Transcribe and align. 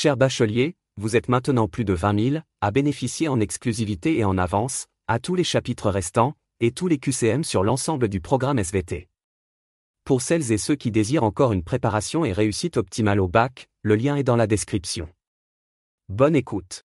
Cher 0.00 0.16
bachelier, 0.16 0.76
vous 0.96 1.16
êtes 1.16 1.28
maintenant 1.28 1.66
plus 1.66 1.84
de 1.84 1.92
20 1.92 2.30
000 2.30 2.42
à 2.60 2.70
bénéficier 2.70 3.26
en 3.26 3.40
exclusivité 3.40 4.16
et 4.16 4.22
en 4.22 4.38
avance, 4.38 4.86
à 5.08 5.18
tous 5.18 5.34
les 5.34 5.42
chapitres 5.42 5.90
restants, 5.90 6.34
et 6.60 6.70
tous 6.70 6.86
les 6.86 6.98
QCM 6.98 7.42
sur 7.42 7.64
l'ensemble 7.64 8.06
du 8.06 8.20
programme 8.20 8.60
SVT. 8.60 9.08
Pour 10.04 10.22
celles 10.22 10.52
et 10.52 10.56
ceux 10.56 10.76
qui 10.76 10.92
désirent 10.92 11.24
encore 11.24 11.52
une 11.52 11.64
préparation 11.64 12.24
et 12.24 12.30
réussite 12.30 12.76
optimale 12.76 13.18
au 13.18 13.26
bac, 13.26 13.66
le 13.82 13.96
lien 13.96 14.14
est 14.14 14.22
dans 14.22 14.36
la 14.36 14.46
description. 14.46 15.08
Bonne 16.08 16.36
écoute. 16.36 16.84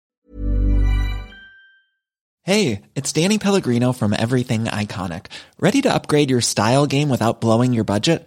Hey, 2.44 2.80
it's 2.96 3.12
Danny 3.12 3.38
Pellegrino 3.38 3.92
from 3.92 4.14
Everything 4.14 4.64
Iconic. 4.70 5.26
Ready 5.60 5.82
to 5.82 5.90
upgrade 5.90 6.30
your 6.30 6.40
style 6.40 6.86
game 6.86 7.10
without 7.10 7.42
blowing 7.42 7.74
your 7.74 7.84
budget? 7.84 8.26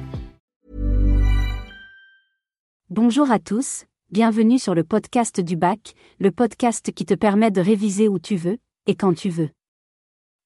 Bonjour 2.93 3.31
à 3.31 3.39
tous, 3.39 3.85
bienvenue 4.09 4.59
sur 4.59 4.75
le 4.75 4.83
podcast 4.83 5.39
du 5.39 5.55
bac, 5.55 5.93
le 6.19 6.29
podcast 6.29 6.91
qui 6.91 7.05
te 7.05 7.13
permet 7.13 7.49
de 7.49 7.61
réviser 7.61 8.09
où 8.09 8.19
tu 8.19 8.35
veux 8.35 8.57
et 8.85 8.95
quand 8.95 9.13
tu 9.13 9.29
veux. 9.29 9.49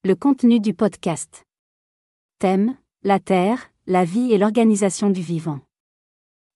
Le 0.04 0.14
contenu 0.14 0.60
du 0.60 0.76
podcast. 0.76 1.44
Thème 2.38 2.78
La 3.02 3.20
Terre, 3.20 3.72
la 3.88 4.06
vie 4.06 4.32
et 4.32 4.38
l'organisation 4.38 5.10
du 5.10 5.22
vivant. 5.22 5.60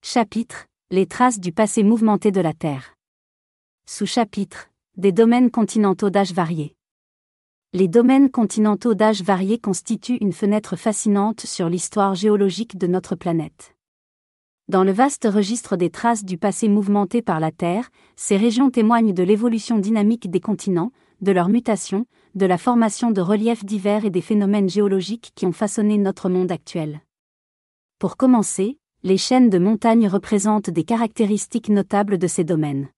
Chapitre 0.04 0.68
Les 0.92 1.08
traces 1.08 1.40
du 1.40 1.52
passé 1.52 1.82
mouvementé 1.82 2.30
de 2.30 2.40
la 2.40 2.54
Terre. 2.54 2.94
Sous-chapitre 3.88 4.70
Des 4.96 5.12
domaines 5.12 5.50
continentaux 5.50 6.12
d'âge 6.12 6.34
varié. 6.34 6.76
Les 7.74 7.88
domaines 7.88 8.30
continentaux 8.30 8.94
d'âge 8.94 9.24
varié 9.24 9.58
constituent 9.58 10.20
une 10.22 10.34
fenêtre 10.34 10.76
fascinante 10.76 11.48
sur 11.48 11.68
l'histoire 11.68 12.14
géologique 12.14 12.78
de 12.78 12.86
notre 12.86 13.16
planète. 13.16 13.74
Dans 14.69 14.84
le 14.84 14.91
vaste 14.91 15.28
registre 15.28 15.78
des 15.78 15.90
traces 15.90 16.24
du 16.24 16.38
passé 16.38 16.68
mouvementé 16.68 17.24
par 17.24 17.40
la 17.40 17.52
Terre, 17.52 17.90
ces 18.16 18.38
régions 18.38 18.69
témoignent 18.69 19.16
de 19.16 19.24
l'évolution 19.24 19.80
dynamique 19.80 20.30
des 20.30 20.40
continents, 20.40 20.91
de 21.22 21.31
leur 21.31 21.50
mutation, 21.50 22.06
de 22.35 22.46
la 22.46 22.59
formation 22.59 23.09
de 23.09 23.19
reliefs 23.19 23.66
divers 23.66 24.06
et 24.06 24.12
des 24.12 24.22
phénomènes 24.22 24.69
géologiques 24.69 25.31
qui 25.34 25.47
ont 25.47 25.52
façonné 25.52 25.97
notre 25.97 26.30
monde 26.30 26.52
actuel. 26.52 27.02
Pour 27.97 28.16
commencer, 28.16 28.78
les 29.02 29.18
chaînes 29.18 29.50
de 29.50 29.57
montagnes 29.57 30.07
représentent 30.07 30.69
des 30.69 30.84
caractéristiques 30.84 31.69
notables 31.69 32.19
de 32.19 32.28
ces 32.28 32.44
domaines. 32.44 32.90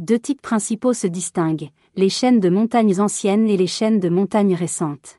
Deux 0.00 0.20
types 0.20 0.40
principaux 0.40 0.92
se 0.92 1.08
distinguent, 1.08 1.70
les 1.96 2.10
chaînes 2.10 2.38
de 2.38 2.48
montagnes 2.48 3.00
anciennes 3.00 3.48
et 3.48 3.56
les 3.56 3.66
chaînes 3.66 3.98
de 3.98 4.08
montagnes 4.08 4.54
récentes. 4.54 5.18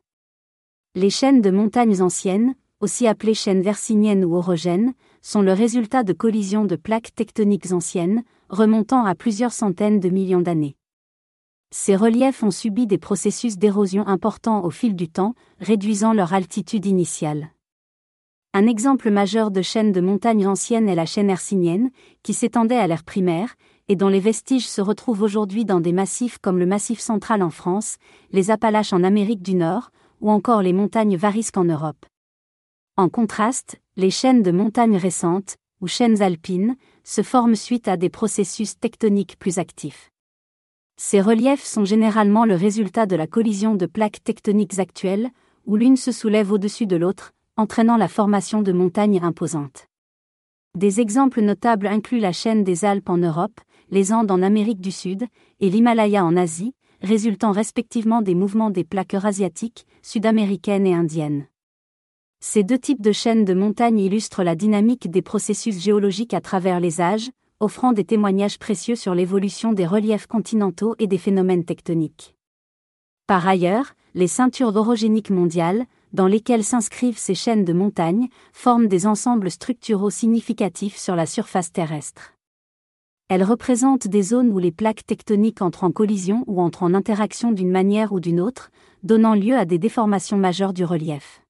Les 0.95 1.09
chaînes 1.09 1.41
de 1.41 1.51
montagnes 1.51 2.01
anciennes, 2.01 2.55
aussi 2.79 3.07
appelées 3.07 3.34
chaînes 3.34 3.61
versiniennes 3.61 4.23
ou 4.23 4.35
orogènes, 4.35 4.94
sont 5.22 5.41
le 5.41 5.53
résultat 5.53 6.03
de 6.03 6.13
collisions 6.13 6.66
de 6.66 6.75
plaques 6.75 7.13
tectoniques 7.16 7.72
anciennes, 7.72 8.23
remontant 8.50 9.05
à 9.05 9.16
plusieurs 9.16 9.53
centaines 9.53 10.00
de 10.00 10.09
millions 10.09 10.41
d'années. 10.41 10.75
Ces 11.72 11.95
reliefs 11.95 12.44
ont 12.44 12.51
subi 12.51 12.88
des 12.88 12.97
processus 12.97 13.57
d'érosion 13.57 14.07
importants 14.07 14.63
au 14.63 14.69
fil 14.69 14.95
du 14.95 15.09
temps, 15.09 15.35
réduisant 15.59 16.13
leur 16.13 16.33
altitude 16.33 16.85
initiale. 16.85 17.50
Un 18.53 18.66
exemple 18.66 19.11
majeur 19.11 19.51
de 19.51 19.61
chaîne 19.61 19.91
de 19.91 20.01
montagnes 20.01 20.47
anciennes 20.47 20.88
est 20.88 20.95
la 20.95 21.05
chaîne 21.05 21.29
hercynienne, 21.29 21.91
qui 22.23 22.34
s'étendait 22.34 22.78
à 22.78 22.88
l'ère 22.88 23.03
primaire, 23.03 23.55
et 23.89 23.95
dont 23.95 24.07
les 24.07 24.19
vestiges 24.19 24.67
se 24.67 24.81
retrouvent 24.81 25.22
aujourd'hui 25.22 25.66
dans 25.66 25.79
des 25.79 25.94
massifs 25.94 26.38
comme 26.39 26.57
le 26.57 26.66
Massif 26.66 26.99
central 26.99 27.44
en 27.44 27.49
France, 27.49 27.97
les 28.31 28.49
Appalaches 28.49 28.94
en 28.94 29.03
Amérique 29.03 29.44
du 29.44 29.55
Nord, 29.55 29.91
ou 30.22 30.31
encore 30.31 30.61
les 30.61 30.73
montagnes 30.73 31.17
Varisques 31.17 31.57
en 31.57 31.66
Europe. 31.66 32.05
En 32.95 33.09
contraste, 33.09 33.79
les 33.97 34.12
chaînes 34.12 34.44
de 34.44 34.52
montagnes 34.52 34.96
récentes, 34.96 35.58
ou 35.81 35.88
chaînes 35.88 36.22
alpines, 36.22 36.75
se 37.03 37.24
forment 37.24 37.56
suite 37.56 37.88
à 37.88 37.97
des 37.97 38.09
processus 38.09 38.80
tectoniques 38.80 39.40
plus 39.40 39.58
actifs. 39.58 40.12
Ces 40.97 41.19
reliefs 41.19 41.63
sont 41.63 41.84
généralement 41.84 42.46
le 42.46 42.53
résultat 42.53 43.08
de 43.08 43.16
la 43.16 43.25
collision 43.25 43.74
de 43.74 43.88
plaques 43.88 44.24
tectoniques 44.24 44.78
actuelles, 44.78 45.31
où 45.66 45.78
l'une 45.78 45.97
se 45.97 46.12
soulève 46.12 46.52
au-dessus 46.52 46.85
de 46.85 46.96
l'autre, 46.96 47.34
entraînant 47.56 47.97
la 47.97 48.08
formation 48.08 48.62
de 48.62 48.72
montagnes 48.72 49.19
imposantes. 49.24 49.88
Des 50.75 51.02
exemples 51.02 51.41
notables 51.41 51.88
incluent 51.88 52.19
la 52.19 52.34
chaîne 52.34 52.64
des 52.64 52.85
Alpes 52.85 53.09
en 53.09 53.18
Europe, 53.18 53.59
les 53.90 54.14
Andes 54.14 54.29
en 54.29 54.44
Amérique 54.44 54.79
du 54.79 54.91
Sud, 54.91 55.25
et 55.59 55.72
l'Himalaya 55.72 56.24
en 56.24 56.38
Asie, 56.38 56.75
résultant 57.02 57.52
respectivement 57.52 58.22
des 58.22 58.35
mouvements 58.35 58.69
des 58.69 58.84
plaques 58.84 59.16
eurasiatiques, 59.16 59.88
sud-américaines 60.03 60.85
et 60.85 60.94
indiennes. 60.94 61.47
Ces 62.40 62.64
deux 62.64 62.78
types 62.78 63.02
de 63.02 63.12
chaînes 63.12 63.46
de 63.46 63.53
montagnes 63.56 64.00
illustrent 64.00 64.44
la 64.44 64.56
dynamique 64.56 65.09
des 65.09 65.24
processus 65.24 65.80
géologiques 65.80 66.36
à 66.36 66.42
travers 66.42 66.80
les 66.80 67.02
âges, 67.02 67.31
offrant 67.59 67.94
des 67.94 68.03
témoignages 68.03 68.59
précieux 68.59 68.96
sur 68.96 69.16
l'évolution 69.16 69.74
des 69.74 69.88
reliefs 69.88 70.28
continentaux 70.28 70.96
et 71.00 71.08
des 71.08 71.18
phénomènes 71.18 71.66
tectoniques. 71.66 72.36
Par 73.26 73.47
ailleurs, 73.47 73.94
les 74.14 74.28
ceintures 74.28 74.76
orogéniques 74.76 75.31
mondiales, 75.31 75.86
dans 76.14 76.28
lesquelles 76.28 76.64
s'inscrivent 76.64 77.18
ces 77.18 77.36
chaînes 77.36 77.66
de 77.66 77.74
montagnes, 77.74 78.30
forment 78.53 78.88
des 78.88 79.08
ensembles 79.08 79.50
structuraux 79.50 80.12
significatifs 80.12 80.97
sur 80.97 81.16
la 81.16 81.26
surface 81.26 81.72
terrestre. 81.72 82.34
Elles 83.30 83.44
représentent 83.44 84.08
des 84.08 84.22
zones 84.22 84.52
où 84.52 84.59
les 84.59 84.72
plaques 84.72 85.06
tectoniques 85.06 85.62
entrent 85.62 85.84
en 85.84 85.92
collision 85.92 86.44
ou 86.47 86.62
entrent 86.62 86.84
en 86.84 86.94
interaction 86.94 87.52
d'une 87.52 87.72
manière 87.72 88.14
ou 88.14 88.20
d'une 88.20 88.40
autre, 88.40 88.70
donnant 89.03 89.34
lieu 89.34 89.58
à 89.58 89.66
des 89.66 89.79
déformations 89.79 90.38
majeures 90.38 90.73
du 90.73 90.85
relief. 90.85 91.41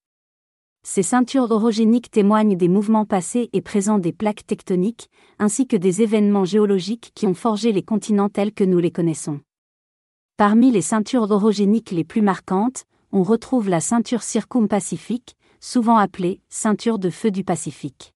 Ces 0.90 1.04
ceintures 1.04 1.52
orogéniques 1.52 2.10
témoignent 2.12 2.56
des 2.56 2.70
mouvements 2.70 3.04
passés 3.04 3.50
et 3.52 3.60
présents 3.62 4.00
des 4.00 4.14
plaques 4.14 4.48
tectoniques, 4.48 5.10
ainsi 5.38 5.68
que 5.68 5.76
des 5.76 6.02
événements 6.02 6.46
géologiques 6.46 7.12
qui 7.14 7.28
ont 7.28 7.34
forgé 7.34 7.74
les 7.74 7.84
continents 7.84 8.30
tels 8.30 8.54
que 8.54 8.64
nous 8.64 8.80
les 8.80 8.90
connaissons. 8.90 9.42
Parmi 10.38 10.72
les 10.72 10.82
ceintures 10.82 11.30
orogéniques 11.30 11.92
les 11.92 12.06
plus 12.06 12.22
marquantes, 12.22 12.86
on 13.12 13.22
retrouve 13.22 13.68
la 13.68 13.82
ceinture 13.82 14.24
circumpacifique, 14.24 15.36
souvent 15.60 15.98
appelée 15.98 16.40
ceinture 16.48 17.00
de 17.00 17.10
feu 17.10 17.32
du 17.32 17.44
Pacifique. 17.44 18.14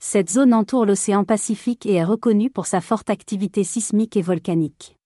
Cette 0.00 0.28
zone 0.28 0.54
entoure 0.54 0.86
l'océan 0.86 1.22
Pacifique 1.22 1.86
et 1.86 1.94
est 1.94 2.04
reconnue 2.04 2.50
pour 2.50 2.66
sa 2.66 2.80
forte 2.80 3.10
activité 3.10 3.62
sismique 3.62 4.16
et 4.16 4.22
volcanique. 4.22 4.96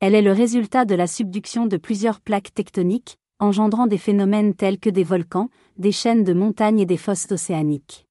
Elle 0.00 0.14
est 0.14 0.20
le 0.20 0.32
résultat 0.32 0.84
de 0.84 0.94
la 0.94 1.06
subduction 1.06 1.64
de 1.64 1.78
plusieurs 1.78 2.20
plaques 2.20 2.52
tectoniques, 2.52 3.16
engendrant 3.38 3.86
des 3.86 3.98
phénomènes 3.98 4.54
tels 4.54 4.78
que 4.78 4.90
des 4.90 5.04
volcans, 5.04 5.50
des 5.78 5.92
chaînes 5.92 6.24
de 6.24 6.32
montagnes 6.32 6.80
et 6.80 6.86
des 6.86 6.96
fosses 6.96 7.30
océaniques. 7.30 8.06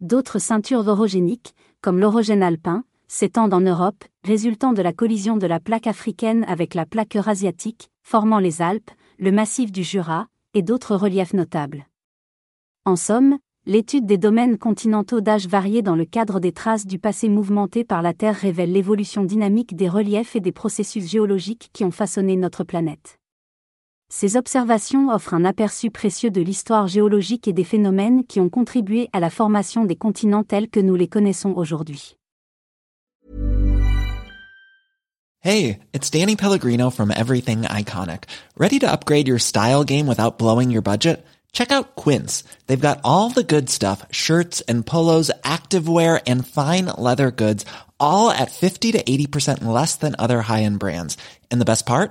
D'autres 0.00 0.38
ceintures 0.38 0.86
orogéniques, 0.86 1.54
comme 1.80 1.98
l'orogène 1.98 2.42
alpin, 2.42 2.84
s'étendent 3.08 3.54
en 3.54 3.60
Europe, 3.60 4.04
résultant 4.22 4.72
de 4.72 4.82
la 4.82 4.92
collision 4.92 5.36
de 5.36 5.46
la 5.46 5.58
plaque 5.58 5.86
africaine 5.86 6.44
avec 6.46 6.74
la 6.74 6.86
plaque 6.86 7.16
eurasiatique, 7.16 7.90
formant 8.02 8.38
les 8.38 8.62
Alpes, 8.62 8.90
le 9.18 9.32
massif 9.32 9.72
du 9.72 9.82
Jura, 9.82 10.28
et 10.54 10.62
d'autres 10.62 10.94
reliefs 10.94 11.34
notables. 11.34 11.86
En 12.84 12.96
somme, 12.96 13.38
l'étude 13.66 14.06
des 14.06 14.18
domaines 14.18 14.56
continentaux 14.56 15.20
d'âge 15.20 15.46
varié 15.46 15.82
dans 15.82 15.96
le 15.96 16.04
cadre 16.04 16.38
des 16.38 16.52
traces 16.52 16.86
du 16.86 16.98
passé 16.98 17.28
mouvementé 17.28 17.84
par 17.84 18.02
la 18.02 18.14
Terre 18.14 18.36
révèle 18.36 18.72
l'évolution 18.72 19.24
dynamique 19.24 19.74
des 19.74 19.88
reliefs 19.88 20.36
et 20.36 20.40
des 20.40 20.52
processus 20.52 21.06
géologiques 21.06 21.70
qui 21.72 21.84
ont 21.84 21.90
façonné 21.90 22.36
notre 22.36 22.64
planète. 22.64 23.17
Ces 24.10 24.36
observations 24.36 25.10
offrent 25.10 25.34
un 25.34 25.44
aperçu 25.44 25.90
précieux 25.90 26.30
de 26.30 26.40
l'histoire 26.40 26.86
géologique 26.86 27.46
et 27.46 27.52
des 27.52 27.62
phénomènes 27.62 28.24
qui 28.24 28.40
ont 28.40 28.48
contribué 28.48 29.10
à 29.12 29.20
la 29.20 29.28
formation 29.28 29.84
des 29.84 29.96
continents 29.96 30.44
tels 30.44 30.70
que 30.70 30.80
nous 30.80 30.94
les 30.94 31.08
connaissons 31.08 31.52
aujourd'hui. 31.54 32.16
Hey, 35.40 35.80
it's 35.92 36.10
Danny 36.10 36.36
Pellegrino 36.36 36.90
from 36.90 37.10
Everything 37.10 37.62
Iconic. 37.62 38.24
Ready 38.56 38.78
to 38.78 38.90
upgrade 38.90 39.28
your 39.28 39.38
style 39.38 39.84
game 39.84 40.08
without 40.08 40.38
blowing 40.38 40.70
your 40.70 40.82
budget? 40.82 41.24
Check 41.52 41.70
out 41.70 41.94
Quince. 41.94 42.44
They've 42.66 42.80
got 42.80 43.00
all 43.04 43.28
the 43.28 43.44
good 43.44 43.68
stuff, 43.68 44.06
shirts 44.10 44.62
and 44.62 44.86
polos, 44.86 45.30
activewear 45.44 46.20
and 46.26 46.46
fine 46.46 46.86
leather 46.86 47.30
goods, 47.30 47.66
all 48.00 48.30
at 48.30 48.50
50 48.50 48.92
to 48.92 49.02
80% 49.02 49.64
less 49.64 49.96
than 49.96 50.16
other 50.18 50.40
high-end 50.40 50.78
brands. 50.78 51.18
And 51.50 51.60
the 51.60 51.66
best 51.66 51.84
part? 51.84 52.10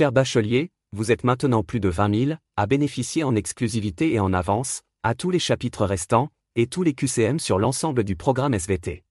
Cher 0.00 0.12
bachelier, 0.12 0.70
vous 0.96 1.12
êtes 1.12 1.24
maintenant 1.24 1.62
plus 1.62 1.78
de 1.78 1.90
20 1.90 2.28
000 2.28 2.38
à 2.56 2.66
bénéficier 2.66 3.22
en 3.22 3.34
exclusivité 3.34 4.14
et 4.14 4.18
en 4.18 4.32
avance, 4.32 4.80
à 5.02 5.14
tous 5.14 5.28
les 5.28 5.38
chapitres 5.38 5.84
restants, 5.84 6.30
et 6.56 6.68
tous 6.68 6.82
les 6.82 6.94
QCM 6.94 7.38
sur 7.38 7.58
l'ensemble 7.58 8.02
du 8.02 8.16
programme 8.16 8.54
SVT. 8.54 9.04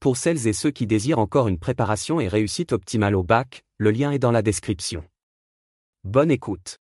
Pour 0.00 0.16
celles 0.16 0.46
et 0.46 0.54
ceux 0.54 0.70
qui 0.70 0.86
désirent 0.86 1.18
encore 1.18 1.48
une 1.48 1.58
préparation 1.58 2.18
et 2.18 2.28
réussite 2.28 2.72
optimale 2.72 3.14
au 3.14 3.22
bac, 3.22 3.62
le 3.76 3.90
lien 3.90 4.10
est 4.10 4.18
dans 4.18 4.32
la 4.32 4.40
description. 4.40 5.04
Bonne 6.04 6.30
écoute. 6.30 6.78